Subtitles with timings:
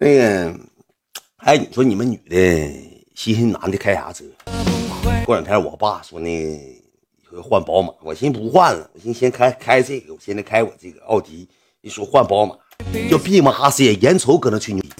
[0.00, 0.54] 那个，
[1.38, 2.36] 哎，你说你们女的
[3.16, 4.24] 寻思男的开啥车？
[5.24, 6.60] 过两天我爸说那
[7.42, 11.48] 换宝马，我寻思不换了，我寻思先开开这个，我现在开我这个奥迪。
[11.80, 12.54] 一说换宝马，
[13.10, 14.90] 就闭嘛哈些，眼瞅搁那吹牛逼，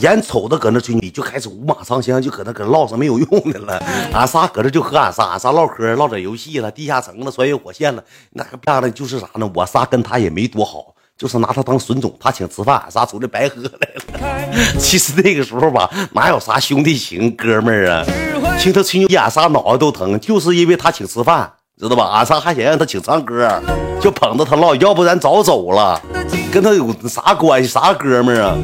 [0.00, 3.76] 眼瞅着搁那吹牛逼，就开始五马长枪，就搁那搁唠上没有用的了。
[4.14, 9.50] 俺仨搁这就和俺仨，俺仨唠嗑，唠点游戏了，地下城了，穿越火线了，那个漂亮就是啥呢？
[9.54, 10.91] 我仨跟他也没多好。
[11.22, 14.74] 就是拿他当损种，他请吃饭，俺仨出来白喝来了。
[14.76, 18.04] 其实那个时候吧，哪有啥兄弟情、哥们儿啊？
[18.58, 22.10] 听他吹牛，俺仨脑袋都疼，就是因为他请吃饭，知道吧？
[22.12, 23.48] 俺仨还想让他请唱歌，
[24.00, 26.02] 就捧着他唠，要不然早走了。
[26.52, 27.68] 跟他有啥关系？
[27.68, 28.58] 啥哥们儿啊？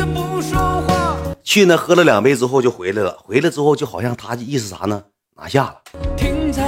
[1.44, 5.00] 去那喝了两杯之后就回来了，回来之后就好像他意思啥呢？
[5.36, 6.07] 拿下了。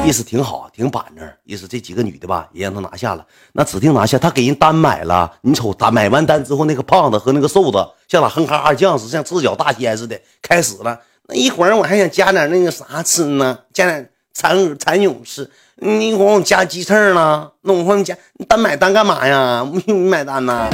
[0.05, 1.29] 意思挺好，挺板正。
[1.45, 3.25] 意思这几个女的吧，也让他拿下了。
[3.53, 5.31] 那指定拿下，他给人单买了。
[5.43, 10.99] 你瞅他买完单之后，那个胖子和那个瘦子，像俩哼哈二将似的，像赤脚大仙似的，开始了。
[11.29, 13.57] 那一会儿我还想加点那个啥吃呢？
[13.73, 15.49] 加点蚕蚕蛹吃。
[15.81, 17.51] 一会儿我加鸡翅呢。
[17.63, 18.17] 那我说你加
[18.49, 19.67] 单买单干嘛呀？
[19.87, 20.69] 你买单呢？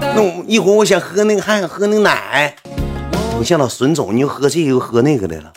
[0.00, 2.54] 那我一会儿我想喝那个，还想喝那个奶。
[3.38, 5.52] 你像老孙总，你又喝这个又喝那个的了。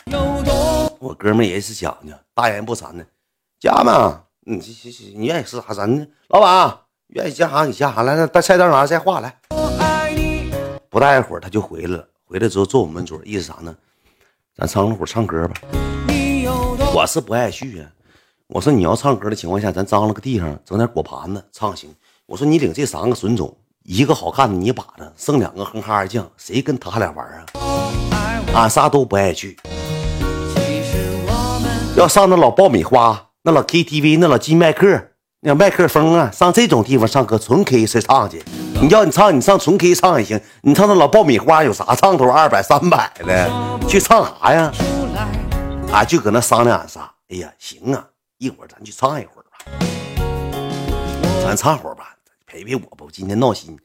[1.02, 3.04] 我哥们也是讲究，大言不惭的，
[3.58, 9.36] 加嘛，你这这你愿意吃啥咱老板愿意加啥你加啥来，来菜单啥再画来。
[10.88, 13.74] 不大一会儿他就回来了，回来之后坐我们桌，意思啥呢？
[14.54, 15.54] 咱唱会儿唱歌吧。
[16.94, 17.90] 我是不爱去啊。
[18.46, 21.92] 我说你要唱歌的情况下，咱张罗个地方，整点果盘子唱行。
[22.26, 27.46] 我说你领这三个损种，一个好看的你把着，剩两个哼哈二将，谁跟他俩玩啊？
[28.54, 29.58] 俺仨都不爱去。
[32.02, 38.42] 要上那老爆米花，那老 KTV，那老金麦克，那麦克风啊，上这种地方唱歌，纯 K 谁唱去？
[38.80, 40.40] 你要你唱，你上纯 K 唱也行。
[40.62, 42.28] 你唱那老爆米花有啥唱头？
[42.28, 43.48] 二百、三百的，
[43.86, 44.72] 去唱啥呀？
[45.92, 47.08] 啊，就搁那商量俺仨。
[47.28, 48.04] 哎呀，行啊，
[48.38, 49.58] 一会儿咱去唱一会儿吧。
[51.44, 52.16] 咱唱会儿吧，
[52.48, 53.04] 陪陪我吧。
[53.06, 53.78] 我今天闹心，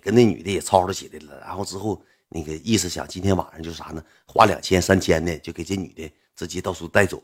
[0.00, 1.40] 跟那女的也吵吵起来了。
[1.44, 4.00] 然后之后那个意思想，今天晚上就啥呢？
[4.26, 6.08] 花两千、三千的，就给这女的。
[6.36, 7.22] 直接到处带走。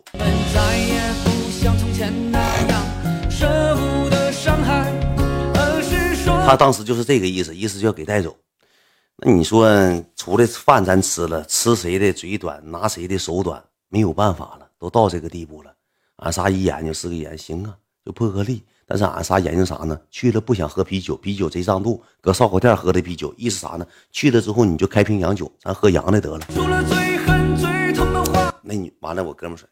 [6.47, 8.37] 他当时就是这个意思，意思就要给带走。
[9.17, 9.69] 那你说，
[10.17, 15.71] 出来饭咱吃了，吃谁的嘴短，拿谁的手短，没有办法了，都到这个地步了。
[16.17, 18.63] 俺仨一研究是个研，行啊，就破个例。
[18.87, 20.01] 但是俺仨研究啥呢？
[20.11, 23.87] 去了不想喝啤酒，啤酒贼胀肚，搁烧烤店喝的啤酒，意思啥呢？
[24.11, 27.10] 去了之后你就开瓶洋酒，咱喝洋的得了。
[28.63, 29.69] 那你完了，我哥们说，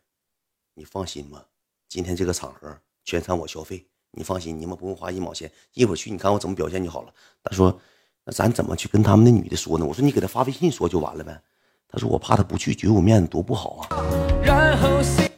[0.75, 1.45] 你放心吧，
[1.89, 5.51] 今天这个场合全场我消费，你放心，你们不用花一毛钱。
[5.75, 7.13] 一会儿去，你看我怎么表现就好了。
[7.43, 7.81] 他说，
[8.25, 9.85] 那咱怎么去跟他们那女的说呢？
[9.85, 11.41] 我说你给他发微信说就完了呗。
[11.89, 13.89] 他说我怕他不去，绝我面子多不好啊，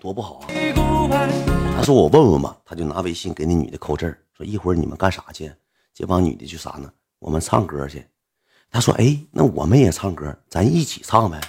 [0.00, 0.46] 多不好啊。
[1.76, 5.52] 他说我问问吧，他就拿微信给那女的扣字说一会儿你们干啥去？
[5.94, 6.92] 这帮女的就啥呢？
[7.18, 8.04] 我们唱歌去。
[8.72, 11.40] 他说，哎，那我们也唱歌，咱一起唱呗。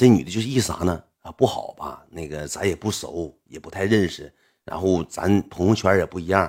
[0.00, 0.98] 这女的就是意思啥呢？
[1.20, 2.02] 啊，不好吧？
[2.08, 4.32] 那个咱也不熟，也不太认识，
[4.64, 6.40] 然后咱朋友圈也不一样，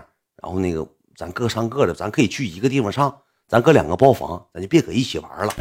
[0.42, 3.14] 然后那个咱各唱各的，咱可以去一个地方唱，
[3.50, 5.54] 咱搁两个包房，咱就别搁一起玩了。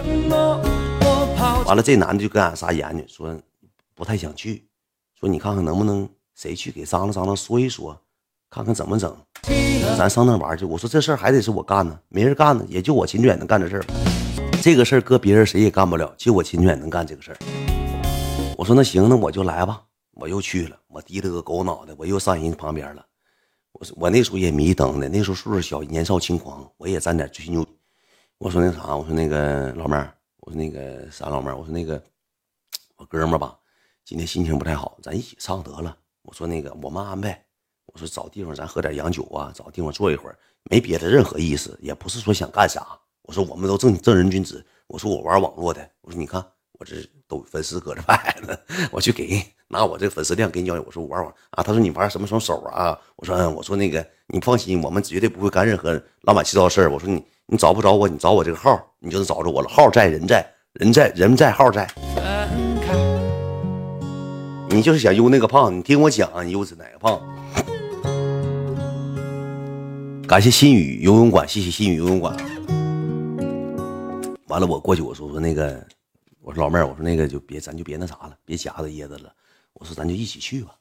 [1.66, 3.36] 完了，这男的就跟俺仨研究，说
[3.96, 4.68] 不太想去，
[5.18, 8.00] 说你看看能不能谁去给张罗张罗说一说，
[8.48, 9.12] 看看怎么整，
[9.98, 10.64] 咱上那玩去。
[10.64, 13.84] 我说这事儿还得是我干呢，没人干呢，也就我秦远能干这事儿。
[14.62, 17.69] 这个事儿搁别人谁也干不了，就我秦远能干这个事儿。
[18.60, 19.82] 我说那行，那我就来吧。
[20.10, 23.06] 我又去了，我低了个狗脑袋，我又上人旁边了。
[23.72, 27.66] 我我那时候也迷瞪的，那时候岁数小，年少轻狂，我也沾点吹牛。
[28.36, 32.02] 我说那啥，我说那个老妹儿，我说那个啥老妹儿，我说那个
[32.96, 33.58] 我哥们儿吧，
[34.04, 35.96] 今天心情不太好，咱一起唱得了。
[36.20, 37.42] 我说那个我们安排，
[37.86, 42.86] 我说找地方咱喝点洋酒啊，找地方坐一会儿，没别的任何意思，也不是说想干啥。
[43.22, 46.44] 我说我们都正正人君子，我说我玩网络的，我说你看。
[46.80, 46.96] 我这
[47.28, 48.56] 都粉丝搁这摆呢，
[48.90, 49.38] 我去给
[49.68, 50.74] 拿我这粉丝量给你交。
[50.80, 52.98] 我说玩玩啊，他说你玩什么什么手啊？
[53.16, 55.92] 我说，我说那个你放心，我们绝对不会干任何
[56.22, 56.90] 乱七八糟事儿。
[56.90, 59.68] 我说你你找不着我，你找我这个号，你就能找着我了。
[59.68, 61.86] 号在人在人在人在号在。
[64.70, 67.20] 你就是想悠那个胖，你听我讲，你悠是哪个胖？
[70.26, 72.34] 感谢新宇游泳馆，谢谢新宇游泳馆。
[74.46, 75.78] 完了，我过去我说说那个。
[76.42, 79.32] 我说老妹儿，我说那个就别，咱就别那啥了，别夹着掖着了。
[79.74, 80.74] 我说咱就一起去吧。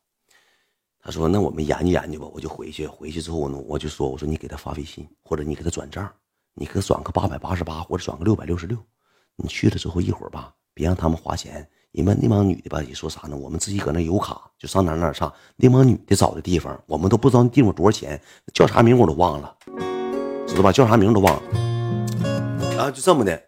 [1.01, 2.27] 他说那我们研究研究吧。
[2.33, 6.09] 我就回去，回去之后呢，我就说我说你给他发微信，或者你给他转账，
[6.53, 8.77] 你给转个八百八十八或者转个六百六十六。
[9.35, 11.69] 你去了之后一会儿吧，别让他们花钱。
[11.91, 13.35] 你们那帮女的吧，也说啥呢？
[13.35, 15.33] 我们自己搁那有卡，就上哪哪上。
[15.57, 18.21] 那帮女的找的地方，我们都不知道那地方多少钱，
[18.53, 19.57] 叫啥名我都忘了，
[20.47, 20.71] 知道吧？
[20.71, 21.41] 叫啥名都忘了。
[22.75, 23.41] 然后就这么的，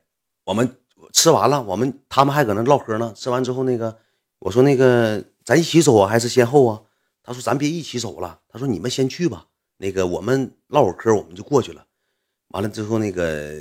[0.43, 0.75] 我们
[1.11, 3.13] 吃完了，我们他们还搁那唠嗑呢。
[3.15, 3.97] 吃完之后，那个
[4.39, 6.81] 我说那个咱一起走啊，还是先后啊？
[7.23, 9.45] 他说咱别一起走了，他说你们先去吧。
[9.77, 11.85] 那个我们唠会嗑，我们就过去了。
[12.49, 13.53] 完了之后，那个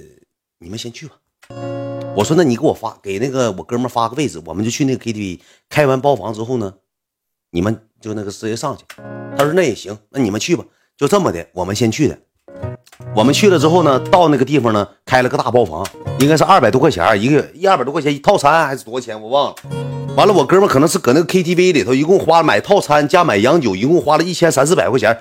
[0.58, 1.14] 你们先去吧。
[2.17, 5.41] 我说那你给我发给那个我哥们发个位置，我们就去那个 KTV。
[5.69, 6.75] 开完包房之后呢，
[7.50, 8.85] 你们就那个直接上去。
[9.37, 10.64] 他说那也行，那你们去吧。
[10.97, 12.19] 就这么的，我们先去的。
[13.15, 15.87] 我们去了之后呢，到那个地方呢，开了个大包房，
[16.19, 19.55] 应该是二百多块钱一个，一二百多块钱一套餐还是多少钱我忘了。
[20.17, 25.19] 完了，我哥们可能是搁那个 KTV 里头，一共花买套餐加买洋酒，一共花了一千三四百块钱。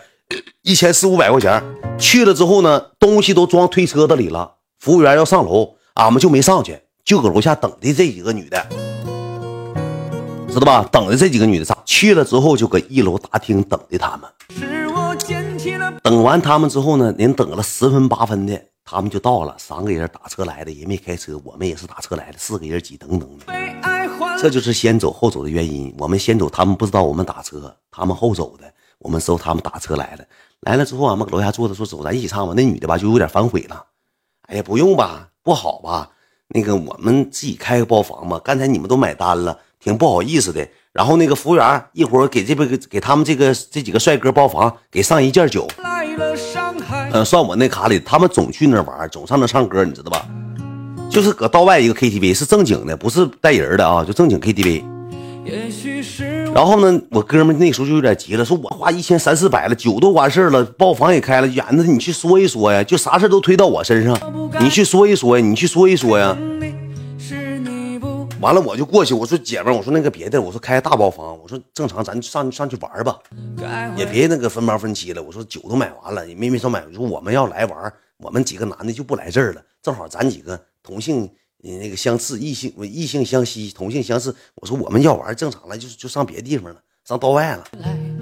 [0.61, 1.63] 一千四五百块钱
[1.97, 4.51] 去了之后呢，东西都装推车子里了。
[4.79, 8.63] 服务员要上楼，俺们就没上去，就搁楼下等的这几个女的，
[10.49, 10.87] 知道吧？
[10.91, 14.98] 等的这几个女的上去了之后，就搁一楼大厅等的他们。
[16.03, 19.55] 等完他们之后呢，您等了十分八分的，他们就到了。
[19.57, 23.45] 三个人打车来的，人没开车，我们也是打车来的，四个人挤等等的。
[24.41, 25.93] 这就是先走后走的原因。
[25.97, 28.71] 我们先走，他们不知道我们打车，他们后走的。
[28.99, 30.25] 我们收他们打车来了，
[30.61, 32.53] 来了之后，俺们搁楼下坐着说走，咱一起唱吧。
[32.55, 33.85] 那女的吧就有点反悔了，
[34.47, 36.11] 哎呀，不用吧，不好吧？
[36.49, 38.39] 那个我们自己开个包房吧。
[38.43, 40.67] 刚才你们都买单了，挺不好意思的。
[40.99, 45.65] 然后那个服务员一会儿给这边给给他们这个这几个帅哥包房，给上一件酒。
[47.13, 47.97] 嗯，算我那卡里。
[48.01, 50.27] 他们总去那玩，总上那唱歌，你知道吧？
[51.09, 54.83] 就是搁道外一个 KTV，是正经的，不是带人的啊，就正经 KTV。
[56.53, 64.19] 然后呢，我哥们那时候就有点急了，说我花一千三四百了，酒都完事了，包房也开了，眼子你去说一说呀，就啥事都推到我身上，
[64.59, 66.37] 你去说一说呀，你去说一说呀。
[68.41, 73.19] 完了我就过去，我说姐们，我说那个别的，我说开大包房，我说正常咱上上去玩吧，
[73.97, 75.21] 也别那个分包分期了。
[75.21, 76.83] 我说酒都买完了，也没没少买。
[76.85, 81.29] 我说我们要来玩，我们几个男的就不来这儿了，正好咱几个同性。
[81.61, 84.33] 那个相似，异性异性相吸，同性相似。
[84.55, 87.65] 我说我们要玩正常了，就就上别地方了，上道外了。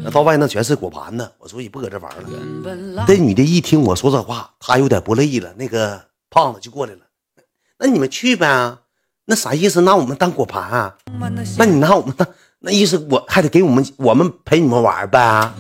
[0.04, 2.12] 那道外那全是果盘子，我说也不搁这玩
[2.96, 3.06] 了。
[3.08, 5.54] 这女的一听我说这话，她有点不乐意了。
[5.56, 7.02] 那个胖子就过来了，
[7.78, 8.80] 那你们去呗？
[9.30, 9.82] 那啥意思？
[9.82, 10.94] 拿我们当果盘啊？
[11.58, 12.26] 那你拿我们当
[12.62, 15.52] 那意思，我还得给我们我们陪你们玩呗？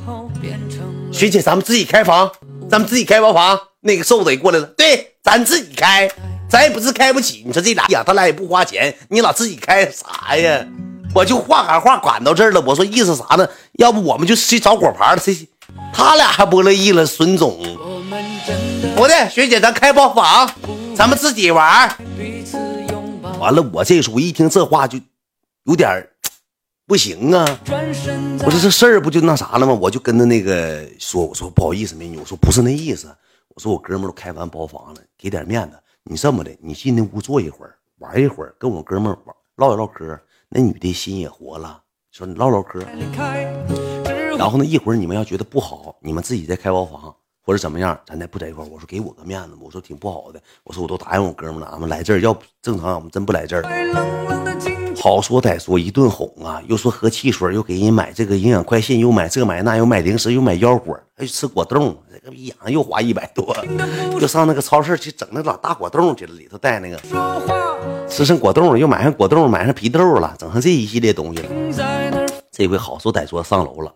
[1.11, 2.31] 学姐，咱们自己开房，
[2.69, 3.59] 咱们自己开包房。
[3.81, 6.09] 那个瘦子也过来了，对，咱自己开。
[6.49, 10.65] 咱也不是开不起，你说这俩呀，他俩也不花钱，你老自己开啥呀？
[11.13, 12.61] 我就话赶话赶到这儿了。
[12.61, 13.45] 我说意思啥呢？
[13.73, 15.21] 要不我们就去找果盘了。
[15.21, 15.35] 这
[15.93, 17.05] 他俩还不乐意了。
[17.05, 17.59] 孙总，
[18.95, 20.49] 不对，学姐，咱开包房，
[20.95, 21.93] 咱们自己玩。
[23.39, 24.99] 完了，我这时候一听这话就
[25.63, 26.07] 有点
[26.85, 27.45] 不行啊。
[28.43, 29.73] 我说这事儿不就那啥了吗？
[29.73, 33.15] 我就跟他那个说，我说不好意思，美女，我说不是那意思。
[33.49, 35.77] 我说我哥们都开完包房了，给点面子。
[36.03, 40.19] 你这么的，你进那屋坐一会儿，玩一会儿，跟我哥们玩唠一唠嗑。
[40.49, 41.81] 那女的心也活了，
[42.11, 42.79] 说你唠唠嗑。
[44.37, 47.13] 然后呢，一会儿你们要觉得不好，你们自己再开包房
[47.47, 50.41] 或者怎么样，咱再不在一块我说给我个面子我说挺不好的。
[50.65, 53.63] 我说我都答应我哥们了，俺们来这儿要正常，俺们真不来这儿。
[55.01, 63.56] 好说歹说一顿哄啊，又说喝汽水，又给人买这个营养快线，又买这买那，又买零食，又买腰果，还吃果冻，这个逼养又花一百多，
[64.19, 66.97] 又上那个超市去整那老大果冻去了，里头带那个
[68.09, 72.25] 吃上果冻了，又买上果冻，买上皮豆了，整上这一系列东西了。
[72.51, 73.94] 这回好说歹说上楼了，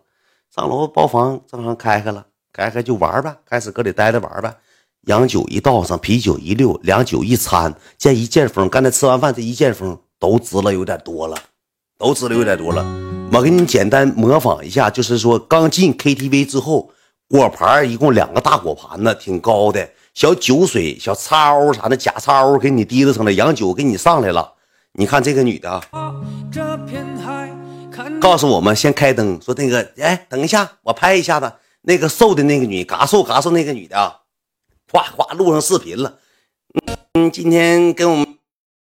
[0.55, 4.55] 上楼包房正常开开了，开开就玩呗，开始搁里待着玩呗。
[5.07, 9.97] 洋酒一倒上，啤酒一溜，两酒一掺，见一见风，刚才吃完饭这一见风。
[10.19, 11.35] 都滋了有点多了，
[11.97, 12.85] 都滋了有点多了。
[13.33, 16.91] 我给你简单模仿一下，就是说刚进 KTV 之后，
[17.27, 19.89] 果盘一共两个大果盘子，挺高的。
[20.13, 24.53] 小酒水、小叉啥的假叉给你提溜上来，洋酒给你上来了。
[24.93, 25.81] 你看这个女的，
[28.19, 34.21] 告诉我们先开灯，说那个哎，等一下我拍一下子那个瘦的那个女，嘎瘦嘎瘦那个女的啊，
[34.91, 36.19] 哗哗录上视频了。
[37.13, 38.40] 嗯，今天跟我们。